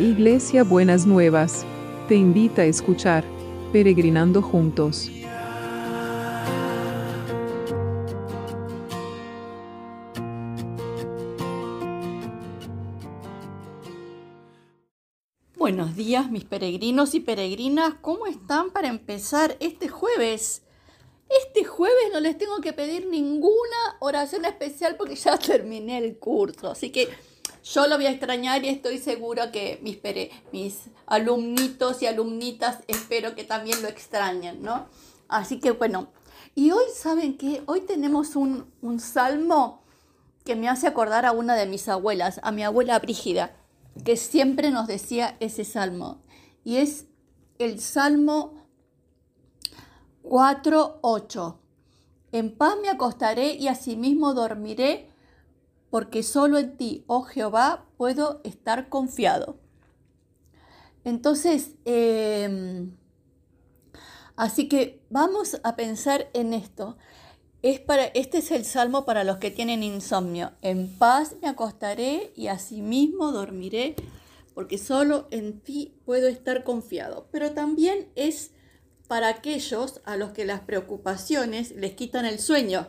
[0.00, 1.66] Iglesia Buenas Nuevas,
[2.08, 3.22] te invita a escuchar
[3.70, 5.10] Peregrinando Juntos.
[15.54, 20.62] Buenos días mis peregrinos y peregrinas, ¿cómo están para empezar este jueves?
[21.44, 23.50] Este jueves no les tengo que pedir ninguna
[24.00, 27.10] oración especial porque ya terminé el curso, así que
[27.62, 29.98] yo lo voy a extrañar y estoy segura que mis,
[30.52, 34.86] mis alumnitos y alumnitas espero que también lo extrañen, ¿no?
[35.28, 36.08] Así que bueno,
[36.54, 39.82] y hoy saben que hoy tenemos un, un salmo
[40.44, 43.56] que me hace acordar a una de mis abuelas, a mi abuela Brígida,
[44.04, 46.22] que siempre nos decía ese salmo.
[46.64, 47.06] Y es
[47.58, 48.54] el Salmo
[50.22, 51.56] 4.8.
[52.32, 55.09] En paz me acostaré y asimismo dormiré
[55.90, 59.58] porque solo en ti, oh Jehová, puedo estar confiado.
[61.04, 62.96] Entonces, em,
[64.36, 66.96] así que vamos a pensar en esto.
[67.62, 70.52] Es para, este es el salmo para los que tienen insomnio.
[70.62, 73.96] En paz me acostaré y asimismo dormiré,
[74.54, 77.28] porque solo en ti puedo estar confiado.
[77.32, 78.52] Pero también es
[79.08, 82.88] para aquellos a los que las preocupaciones les quitan el sueño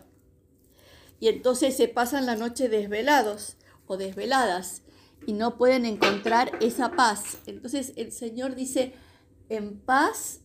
[1.21, 3.55] y entonces se pasan la noche desvelados
[3.85, 4.81] o desveladas
[5.27, 7.37] y no pueden encontrar esa paz.
[7.45, 8.93] Entonces el Señor dice,
[9.47, 10.41] en paz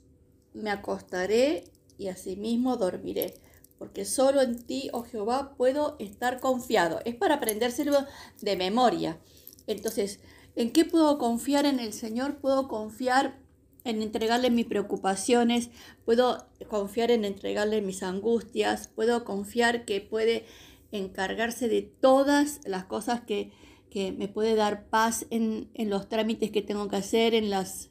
[0.53, 1.65] me acostaré
[1.97, 3.41] y asimismo dormiré,
[3.79, 7.01] porque solo en ti, oh Jehová, puedo estar confiado.
[7.07, 8.05] Es para aprendérselo
[8.43, 9.19] de memoria.
[9.67, 10.21] Entonces,
[10.57, 12.37] ¿en qué puedo confiar en el Señor?
[12.37, 13.41] Puedo confiar
[13.87, 15.71] en entregarle mis preocupaciones,
[16.05, 20.45] puedo confiar en entregarle mis angustias, puedo confiar que puede
[20.91, 23.53] encargarse de todas las cosas que,
[24.19, 27.89] me puede dar paz en, los trámites que tengo que hacer, en las,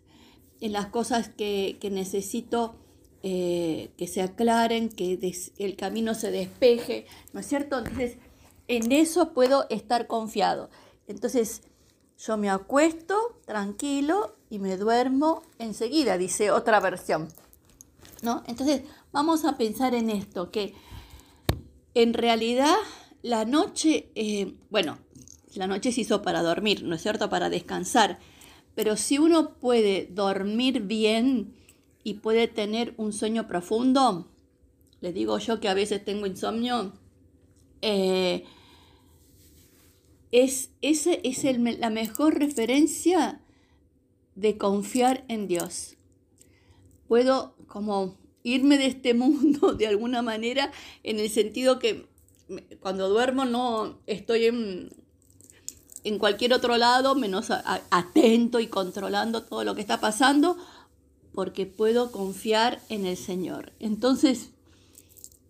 [0.62, 2.76] en las cosas que, necesito
[3.24, 5.18] eh, que se aclaren, que
[5.58, 7.80] el camino se despeje, ¿no es cierto?
[7.80, 8.18] Entonces,
[8.68, 10.70] en eso puedo estar confiado.
[11.08, 11.64] Entonces,
[12.20, 17.28] yo me acuesto tranquilo y me duermo enseguida, dice otra versión.
[18.22, 18.42] ¿No?
[18.48, 20.74] Entonces, vamos a pensar en esto, que
[21.94, 22.76] en realidad
[23.22, 24.98] la noche, eh, bueno,
[25.56, 27.30] la noche se hizo para dormir, ¿no es cierto?
[27.30, 28.18] Para descansar.
[28.76, 31.54] Pero si uno puede dormir bien
[32.06, 34.30] y puede tener un sueño profundo,
[35.02, 36.94] les digo yo que a veces tengo insomnio,
[37.82, 38.46] eh,
[40.32, 43.42] es, esa es la mejor referencia
[44.36, 45.98] de confiar en Dios.
[47.08, 50.72] Puedo como irme de este mundo de alguna manera
[51.04, 52.08] en el sentido que
[52.80, 54.92] cuando duermo no estoy en,
[56.04, 57.50] en cualquier otro lado menos
[57.90, 60.58] atento y controlando todo lo que está pasando
[61.34, 63.74] porque puedo confiar en el Señor.
[63.80, 64.52] Entonces,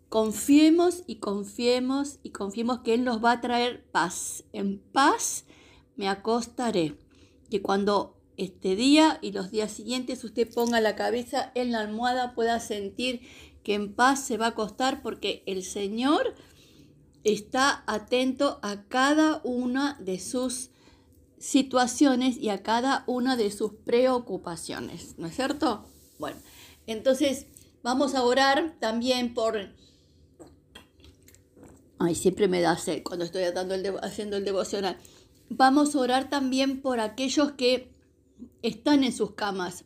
[0.09, 4.43] confiemos y confiemos y confiemos que Él nos va a traer paz.
[4.51, 5.45] En paz
[5.95, 6.97] me acostaré.
[7.51, 12.35] Que cuando este día y los días siguientes usted ponga la cabeza en la almohada,
[12.35, 13.21] pueda sentir
[13.63, 16.35] que en paz se va a acostar porque el Señor
[17.23, 20.69] está atento a cada una de sus
[21.39, 25.85] situaciones y a cada una de sus preocupaciones, ¿no es cierto?
[26.19, 26.37] Bueno,
[26.87, 27.47] entonces
[27.83, 29.57] vamos a orar también por...
[31.97, 34.97] Ay, siempre me da sed cuando estoy haciendo el devocional.
[35.49, 37.94] Vamos a orar también por aquellos que
[38.61, 39.85] están en sus camas,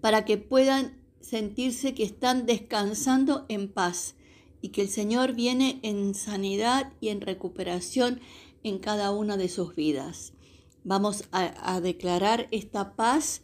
[0.00, 4.14] para que puedan sentirse que están descansando en paz
[4.60, 8.20] y que el Señor viene en sanidad y en recuperación
[8.62, 10.32] en cada una de sus vidas.
[10.84, 13.42] Vamos a, declarar esta paz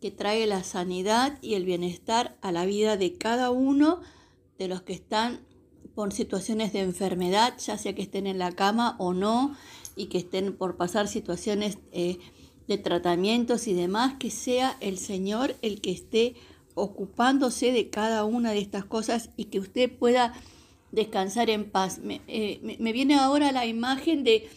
[0.00, 4.00] que trae la sanidad y el bienestar a la vida de cada uno
[4.58, 5.40] de los que están
[5.94, 9.56] por situaciones de enfermedad, ya sea que estén en la cama o no,
[9.96, 12.18] y que estén por pasar situaciones eh,
[12.68, 16.34] de tratamientos y demás, que sea el Señor el que esté
[16.74, 20.32] ocupándose de cada una de estas cosas y que usted pueda
[20.90, 22.00] descansar en paz.
[22.28, 24.48] Eh, me, viene ahora la imagen de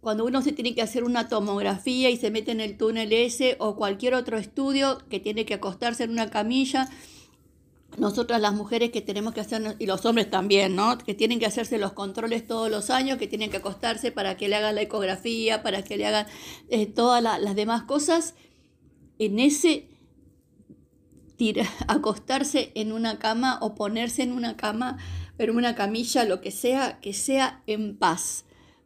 [0.00, 3.56] cuando uno se tiene que hacer una tomografía y se mete en el túnel ese
[3.58, 6.88] o cualquier otro estudio que tiene que acostarse en una camilla
[7.98, 10.96] nosotras las mujeres que tenemos que hacer, y los hombres también, ¿no?
[10.98, 14.48] Que tienen que hacerse los controles todos los años, que tienen que acostarse para que
[14.48, 16.26] le hagan la ecografía, para que le hagan
[16.68, 18.34] eh, todas las demás cosas.
[19.18, 19.90] En ese
[21.88, 24.98] acostarse en una cama o ponerse en una cama,
[25.36, 28.44] pero una camilla, lo que sea, que sea en paz,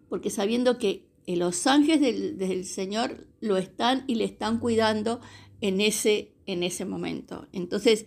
[0.08, 5.20] porque sabiendo que eh, los ángeles del, Señor lo están y le están cuidando
[5.60, 7.48] en ese, en ese momento.
[7.52, 8.06] Entonces,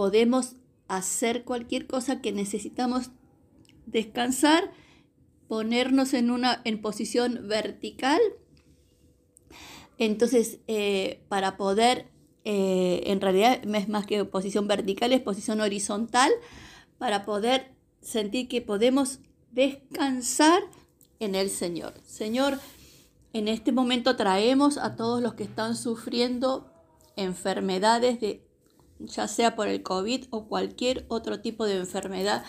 [0.00, 0.56] podemos
[0.88, 3.10] hacer cualquier cosa que necesitamos
[3.84, 4.72] descansar,
[5.46, 8.18] ponernos en una en posición vertical.
[9.98, 12.06] Entonces, eh, para poder,
[12.46, 16.32] eh, en realidad es más que posición vertical, es posición horizontal,
[16.96, 19.18] para poder sentir que podemos
[19.50, 20.62] descansar
[21.18, 21.92] en el Señor.
[22.06, 22.58] Señor,
[23.34, 26.72] en este momento traemos a todos los que están sufriendo
[27.16, 28.48] enfermedades de
[29.00, 32.44] ya sea por el COVID o cualquier otro tipo de enfermedad,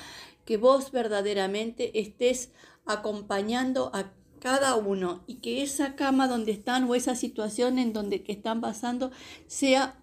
[0.45, 2.51] que vos verdaderamente estés
[2.85, 8.23] acompañando a cada uno y que esa cama donde están o esa situación en donde
[8.23, 9.11] que están pasando
[9.47, 10.01] sea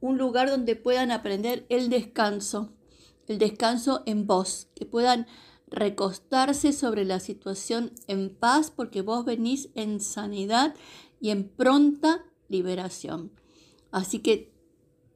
[0.00, 2.72] un lugar donde puedan aprender el descanso,
[3.26, 5.26] el descanso en vos, que puedan
[5.68, 10.74] recostarse sobre la situación en paz porque vos venís en sanidad
[11.20, 13.32] y en pronta liberación.
[13.90, 14.53] Así que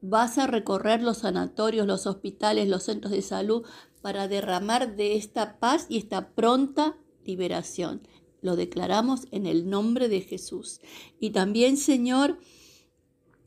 [0.01, 3.65] vas a recorrer los sanatorios, los hospitales, los centros de salud
[4.01, 8.07] para derramar de esta paz y esta pronta liberación.
[8.41, 10.79] Lo declaramos en el nombre de Jesús.
[11.19, 12.39] Y también, Señor,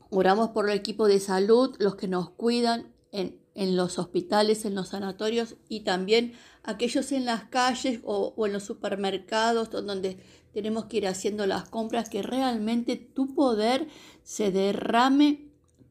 [0.09, 4.75] oramos por el equipo de salud, los que nos cuidan en, en los hospitales, en
[4.75, 6.33] los sanatorios y también
[6.63, 10.17] aquellos en las calles o, o en los supermercados donde
[10.53, 13.87] tenemos que ir haciendo las compras, que realmente tu poder
[14.23, 15.42] se derrame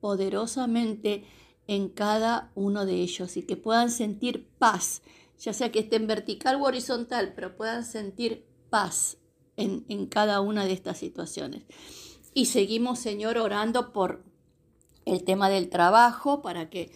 [0.02, 1.24] poderosamente
[1.68, 5.00] en cada uno de ellos y que puedan sentir paz,
[5.38, 9.18] ya sea que estén vertical o horizontal, pero puedan sentir paz
[9.56, 11.62] en, en cada una de estas situaciones.
[12.34, 14.24] Y seguimos, Señor, orando por
[15.04, 16.90] el tema del trabajo para que,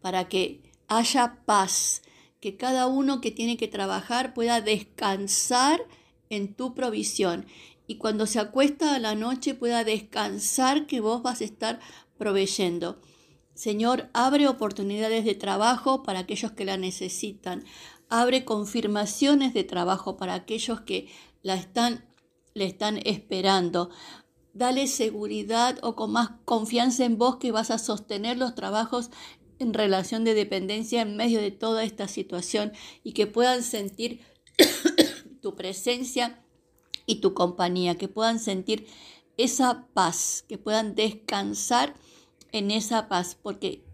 [0.00, 2.00] para que haya paz,
[2.40, 5.86] que cada uno que tiene que trabajar pueda descansar
[6.30, 7.44] en tu provisión
[7.86, 11.80] y cuando se acuesta a la noche pueda descansar que vos vas a estar
[12.18, 13.00] proveyendo.
[13.54, 17.64] Señor, abre oportunidades de trabajo para aquellos que la necesitan.
[18.08, 21.08] Abre confirmaciones de trabajo para aquellos que
[21.42, 22.04] la están,
[22.54, 23.90] le están esperando.
[24.52, 29.10] Dale seguridad o con más confianza en vos que vas a sostener los trabajos
[29.58, 32.72] en relación de dependencia en medio de toda esta situación
[33.02, 34.20] y que puedan sentir
[35.40, 36.42] tu presencia
[37.06, 38.86] y tu compañía, que puedan sentir
[39.36, 41.94] esa paz, que puedan descansar
[42.52, 43.84] en esa paz, porque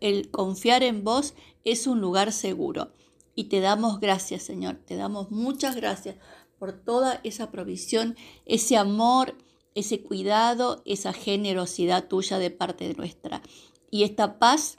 [0.00, 2.92] el confiar en vos es un lugar seguro.
[3.34, 6.16] Y te damos gracias, Señor, te damos muchas gracias
[6.58, 9.36] por toda esa provisión, ese amor,
[9.74, 13.42] ese cuidado, esa generosidad tuya de parte de nuestra.
[13.90, 14.78] Y esta paz,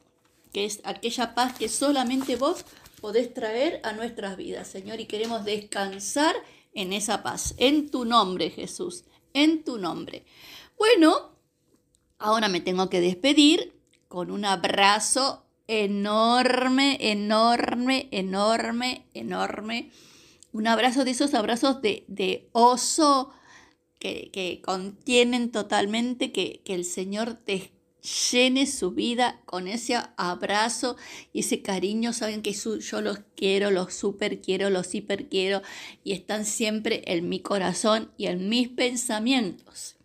[0.52, 2.64] que es aquella paz que solamente vos
[3.02, 6.36] podés traer a nuestras vidas, Señor, y queremos descansar
[6.74, 9.04] en esa paz, en tu nombre, Jesús
[9.34, 10.26] en tu nombre.
[10.78, 11.33] Bueno,
[12.24, 13.74] ahora me tengo que despedir
[14.08, 19.92] con un abrazo enorme, enorme, enorme, enorme.
[20.54, 23.32] Un abrazo de esos abrazos de, oso
[24.00, 27.72] que, contienen totalmente que, que el Señor te
[28.32, 30.96] llene su vida con ese abrazo
[31.34, 32.14] y ese cariño.
[32.14, 35.62] Saben que yo los quiero, los super quiero, los hiper quiero
[36.06, 39.98] y están siempre en mi corazón y en mis pensamientos.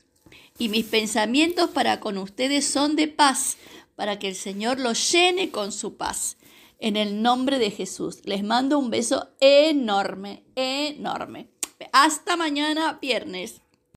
[0.59, 3.57] Y mis pensamientos para con ustedes son de paz,
[3.97, 6.37] para que el Señor los llene con su paz.
[6.81, 8.21] En el nombre de Jesús.
[8.25, 11.51] Les mando un beso enorme, enorme.
[11.93, 13.61] Hasta mañana, viernes.